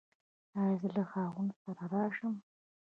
[0.59, 2.33] ایا زه له خاوند سره راشم؟